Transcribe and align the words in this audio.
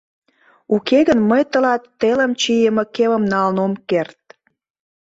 Уке 0.75 0.99
гын 1.07 1.19
мый 1.29 1.43
тылат 1.51 1.81
телым 1.99 2.31
чийыме 2.41 2.83
кемым 2.95 3.23
налын 3.33 3.57
ом 3.65 3.73
керт... 3.89 4.19